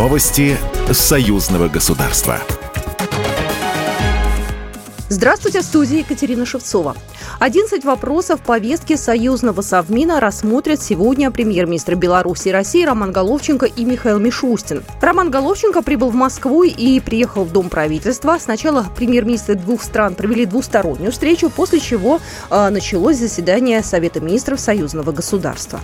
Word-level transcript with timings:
Новости 0.00 0.56
союзного 0.90 1.68
государства. 1.68 2.38
Здравствуйте, 5.10 5.60
в 5.60 5.64
студии 5.64 5.98
Екатерина 5.98 6.46
Шевцова. 6.46 6.96
11 7.38 7.84
вопросов 7.84 8.40
повестки 8.40 8.96
союзного 8.96 9.60
совмина 9.60 10.18
рассмотрят 10.18 10.80
сегодня 10.80 11.30
премьер-министр 11.30 11.96
Беларуси 11.96 12.48
и 12.48 12.50
России 12.50 12.82
Роман 12.82 13.12
Головченко 13.12 13.66
и 13.66 13.84
Михаил 13.84 14.18
Мишустин. 14.18 14.84
Роман 15.02 15.30
Головченко 15.30 15.82
прибыл 15.82 16.08
в 16.08 16.14
Москву 16.14 16.62
и 16.62 16.98
приехал 17.00 17.44
в 17.44 17.52
Дом 17.52 17.68
правительства. 17.68 18.38
Сначала 18.40 18.86
премьер-министры 18.96 19.54
двух 19.54 19.82
стран 19.82 20.14
провели 20.14 20.46
двустороннюю 20.46 21.12
встречу, 21.12 21.50
после 21.50 21.78
чего 21.78 22.20
э, 22.48 22.70
началось 22.70 23.18
заседание 23.18 23.82
Совета 23.82 24.20
министров 24.20 24.60
союзного 24.60 25.12
государства. 25.12 25.78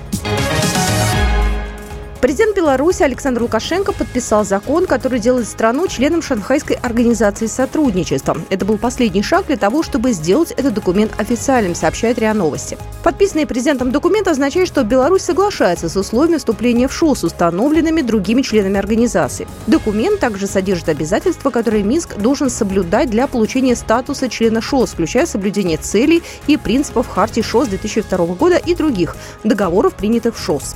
Президент 2.26 2.56
Беларуси 2.56 3.04
Александр 3.04 3.42
Лукашенко 3.42 3.92
подписал 3.92 4.44
закон, 4.44 4.86
который 4.86 5.20
делает 5.20 5.46
страну 5.46 5.86
членом 5.86 6.22
Шанхайской 6.22 6.74
организации 6.74 7.46
сотрудничества. 7.46 8.36
Это 8.50 8.64
был 8.64 8.78
последний 8.78 9.22
шаг 9.22 9.46
для 9.46 9.56
того, 9.56 9.84
чтобы 9.84 10.10
сделать 10.10 10.50
этот 10.50 10.74
документ 10.74 11.12
официальным, 11.20 11.76
сообщает 11.76 12.18
РИА 12.18 12.34
Новости. 12.34 12.78
Подписанный 13.04 13.46
президентом 13.46 13.92
документ 13.92 14.26
означает, 14.26 14.66
что 14.66 14.82
Беларусь 14.82 15.22
соглашается 15.22 15.88
с 15.88 15.94
условиями 15.94 16.38
вступления 16.38 16.88
в 16.88 16.92
ШОС, 16.92 17.22
установленными 17.22 18.00
другими 18.00 18.42
членами 18.42 18.76
организации. 18.76 19.46
Документ 19.68 20.18
также 20.18 20.48
содержит 20.48 20.88
обязательства, 20.88 21.50
которые 21.50 21.84
Минск 21.84 22.16
должен 22.16 22.50
соблюдать 22.50 23.08
для 23.08 23.28
получения 23.28 23.76
статуса 23.76 24.28
члена 24.28 24.60
ШОС, 24.60 24.94
включая 24.94 25.26
соблюдение 25.26 25.78
целей 25.78 26.24
и 26.48 26.56
принципов 26.56 27.06
Хартии 27.06 27.42
ШОС 27.42 27.68
2002 27.68 28.26
года 28.34 28.56
и 28.56 28.74
других 28.74 29.14
договоров, 29.44 29.94
принятых 29.94 30.36
в 30.36 30.44
ШОС. 30.44 30.74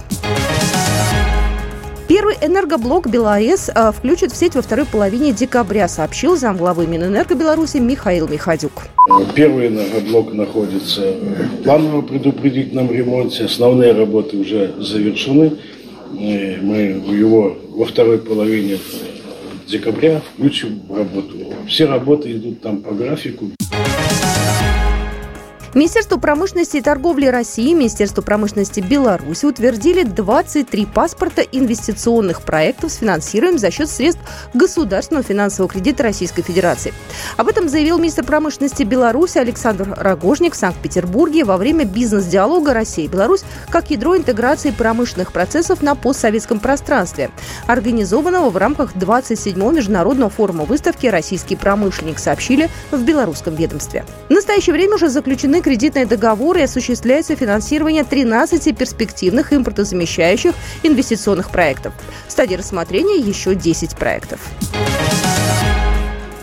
Первый 2.10 2.34
энергоблок 2.42 3.08
БелАЭС 3.08 3.70
а, 3.72 3.92
включат 3.92 4.32
в 4.32 4.36
сеть 4.36 4.56
во 4.56 4.62
второй 4.62 4.84
половине 4.84 5.32
декабря, 5.32 5.86
сообщил 5.86 6.36
замглавы 6.36 6.88
Минэнерго 6.88 7.36
Беларуси 7.36 7.76
Михаил 7.76 8.26
Михадюк. 8.26 8.72
Первый 9.36 9.68
энергоблок 9.68 10.32
находится 10.32 11.02
в 11.02 11.62
планово 11.62 12.02
предупредительном 12.02 12.90
ремонте. 12.90 13.44
Основные 13.44 13.92
работы 13.92 14.38
уже 14.38 14.74
завершены. 14.80 15.52
Мы 16.10 17.00
его 17.06 17.56
во 17.68 17.84
второй 17.84 18.18
половине 18.18 18.78
декабря 19.68 20.20
включим 20.34 20.82
в 20.88 20.98
работу. 20.98 21.36
Все 21.68 21.84
работы 21.84 22.32
идут 22.32 22.60
там 22.60 22.78
по 22.78 22.92
графику. 22.92 23.50
Министерство 25.72 26.16
промышленности 26.16 26.78
и 26.78 26.80
торговли 26.80 27.26
России 27.26 27.70
и 27.70 27.74
Министерство 27.74 28.22
промышленности 28.22 28.80
Беларуси 28.80 29.44
утвердили 29.46 30.02
23 30.02 30.86
паспорта 30.86 31.42
инвестиционных 31.42 32.42
проектов 32.42 32.90
с 32.90 32.96
финансируем 32.96 33.56
за 33.56 33.70
счет 33.70 33.88
средств 33.88 34.20
государственного 34.52 35.24
финансового 35.24 35.72
кредита 35.72 36.02
Российской 36.02 36.42
Федерации. 36.42 36.92
Об 37.36 37.46
этом 37.46 37.68
заявил 37.68 37.98
министр 37.98 38.24
промышленности 38.24 38.82
Беларуси 38.82 39.38
Александр 39.38 39.94
Рогожник 39.96 40.54
в 40.54 40.56
Санкт-Петербурге 40.56 41.44
во 41.44 41.56
время 41.56 41.84
бизнес-диалога 41.84 42.74
России 42.74 43.04
и 43.04 43.08
Беларусь 43.08 43.44
как 43.68 43.90
ядро 43.90 44.16
интеграции 44.16 44.72
промышленных 44.72 45.32
процессов 45.32 45.82
на 45.82 45.94
постсоветском 45.94 46.58
пространстве, 46.58 47.30
организованного 47.68 48.50
в 48.50 48.56
рамках 48.56 48.96
27-го 48.96 49.70
международного 49.70 50.30
форума 50.30 50.64
выставки 50.64 51.06
«Российский 51.06 51.54
промышленник», 51.54 52.18
сообщили 52.18 52.68
в 52.90 53.04
белорусском 53.04 53.54
ведомстве. 53.54 54.04
В 54.28 54.32
настоящее 54.32 54.72
время 54.72 54.96
уже 54.96 55.08
заключены 55.08 55.59
кредитные 55.62 56.06
договоры 56.06 56.60
и 56.60 56.64
осуществляется 56.64 57.36
финансирование 57.36 58.04
13 58.04 58.76
перспективных 58.76 59.52
импортозамещающих 59.52 60.54
инвестиционных 60.82 61.50
проектов. 61.50 61.92
В 62.26 62.32
стадии 62.32 62.54
рассмотрения 62.54 63.18
еще 63.18 63.54
10 63.54 63.96
проектов. 63.96 64.40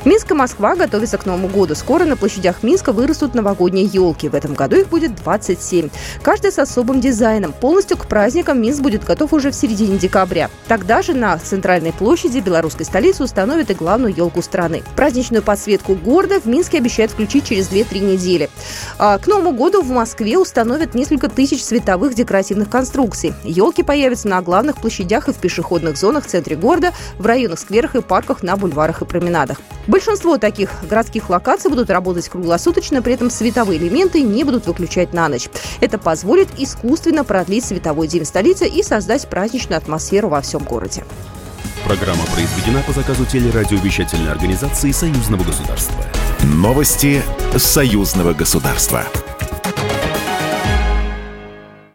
Минск 0.08 0.32
и 0.32 0.34
Москва 0.34 0.78
готовятся 0.78 1.18
к 1.18 1.26
Новому 1.26 1.50
году. 1.50 1.76
Скоро 1.76 2.06
на 2.06 2.16
площадях 2.16 2.64
Минска 2.64 2.94
вырастут 2.94 3.36
новогодние 3.36 3.84
елки. 3.84 4.30
В 4.30 4.36
этом 4.36 4.54
году 4.54 4.78
их 4.78 4.88
будет 4.88 5.14
27. 5.16 5.90
Каждая 6.22 6.54
с 6.54 6.60
особым 6.60 7.02
дизайном. 7.02 7.52
Полностью 7.52 7.98
к 7.98 8.08
праздникам 8.08 8.62
Минск 8.62 8.80
будет 8.80 9.04
готов 9.04 9.34
уже 9.34 9.52
в 9.52 9.56
середине 9.56 9.98
декабря. 9.98 10.50
Тогда 10.70 11.02
же 11.02 11.14
на 11.14 11.38
центральной 11.38 11.92
площади 11.92 12.40
белорусской 12.40 12.86
столицы 12.86 13.22
установят 13.22 13.70
и 13.70 13.74
главную 13.74 14.16
елку 14.16 14.42
страны. 14.42 14.82
Праздничную 14.96 15.44
подсветку 15.44 15.94
города 15.96 16.40
в 16.40 16.46
Минске 16.46 16.78
обещают 16.78 17.12
включить 17.12 17.46
через 17.46 17.70
2-3 17.70 18.00
недели. 18.00 18.50
А 18.98 19.18
к 19.18 19.28
Новому 19.28 19.52
году 19.52 19.82
в 19.82 19.90
Москве 19.90 20.38
установят 20.38 20.96
несколько 20.96 21.28
тысяч 21.28 21.62
световых 21.62 22.16
декоративных 22.16 22.70
конструкций. 22.70 23.34
Елки 23.44 23.84
появятся 23.84 24.30
на 24.30 24.42
главных 24.42 24.78
площадях 24.78 25.28
и 25.28 25.34
в 25.34 25.36
пешеходных 25.36 25.98
зонах 25.98 26.24
в 26.24 26.28
центре 26.28 26.56
города, 26.56 26.94
в 27.20 27.26
районах 27.26 27.60
скверах 27.60 27.96
и 27.96 28.02
парках, 28.02 28.42
на 28.42 28.56
бульварах 28.56 29.02
и 29.02 29.06
променадах. 29.06 29.58
Большинство 29.98 30.38
таких 30.38 30.70
городских 30.84 31.28
локаций 31.32 31.72
будут 31.72 31.90
работать 31.90 32.30
круглосуточно, 32.30 33.02
при 33.02 33.16
этом 33.16 33.32
световые 33.32 33.80
элементы 33.80 34.22
не 34.22 34.44
будут 34.44 34.68
выключать 34.68 35.12
на 35.12 35.28
ночь. 35.28 35.50
Это 35.82 35.98
позволит 35.98 36.50
искусственно 36.60 37.24
продлить 37.24 37.66
световой 37.66 38.08
день 38.08 38.24
столицы 38.24 38.68
и 38.68 38.84
создать 38.84 39.28
праздничную 39.28 39.80
атмосферу 39.80 40.30
во 40.30 40.42
всем 40.42 40.62
городе. 40.62 41.04
Программа 41.84 42.24
произведена 42.28 42.84
по 42.86 42.92
заказу 42.92 43.26
телерадиовещательной 43.26 44.32
организации 44.32 44.92
Союзного 44.92 45.44
государства. 45.44 46.06
Новости 46.44 47.24
Союзного 47.58 48.34
государства. 48.34 49.04